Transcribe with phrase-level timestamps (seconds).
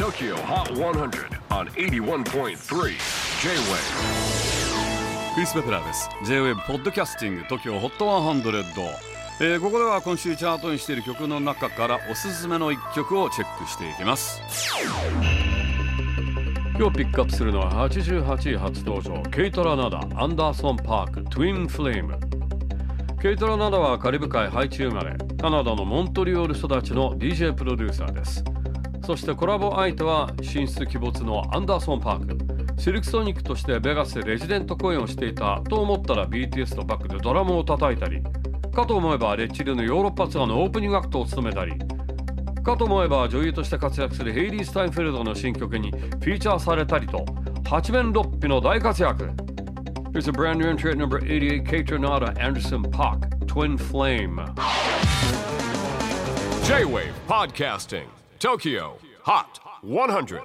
[0.00, 2.54] TOKYO HOT 100 on 81.3 J-WAVE
[5.34, 6.08] クリス・ペプラーです。
[6.24, 8.64] J-WAVE podcasting TOKYO HOT 100、
[9.42, 14.40] えーここでは今週チャートインしている曲の中からおすすめの一曲をチェックしていきます。
[16.78, 22.18] 今日ピックアップするのは88位初登場ケイトラナダ、アンダーソン・パーク Twin Flame
[23.20, 28.42] ケイトラナダはカリブ海ハイチ生まれカナダのモントリオール育ちの DJ プロデューサーです。
[29.04, 32.80] そしてコラボ相手は神出鬼没のアンダーソン・パーク。
[32.80, 38.22] シルクソニックとしてベガスでレジデント公演をしていたと思ったら BTS のバックでドラムを叩いたり。
[38.72, 41.72] かと思えばレッチリのヨーロッパツアーのオープニングアクトを務めたり。
[42.62, 47.24] かと思えば女優として活躍するヘイリー・スタインフェルドの新曲にフィーチャーされたりと。
[47.68, 49.30] 八面六臂の大活躍。
[50.12, 54.36] Here's a brand new entry at number 88 Kaytranada, Anderson .Paak, Twin Flame.
[56.64, 58.19] J-WAVE PODCASTING.
[58.40, 60.40] Tokyo Hot 100.